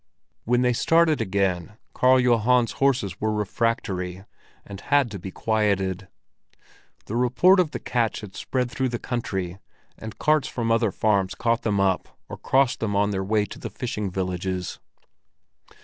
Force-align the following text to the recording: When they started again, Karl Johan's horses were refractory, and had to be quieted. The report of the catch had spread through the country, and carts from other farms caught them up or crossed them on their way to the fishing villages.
When 0.45 0.63
they 0.63 0.73
started 0.73 1.21
again, 1.21 1.77
Karl 1.93 2.19
Johan's 2.19 2.71
horses 2.81 3.21
were 3.21 3.31
refractory, 3.31 4.25
and 4.65 4.81
had 4.81 5.11
to 5.11 5.19
be 5.19 5.29
quieted. 5.29 6.07
The 7.05 7.15
report 7.15 7.59
of 7.59 7.69
the 7.69 7.77
catch 7.77 8.21
had 8.21 8.35
spread 8.35 8.71
through 8.71 8.89
the 8.89 8.97
country, 8.97 9.59
and 9.99 10.17
carts 10.17 10.47
from 10.47 10.71
other 10.71 10.91
farms 10.91 11.35
caught 11.35 11.61
them 11.61 11.79
up 11.79 12.17
or 12.27 12.37
crossed 12.39 12.79
them 12.79 12.95
on 12.95 13.11
their 13.11 13.23
way 13.23 13.45
to 13.45 13.59
the 13.59 13.69
fishing 13.69 14.09
villages. 14.09 14.79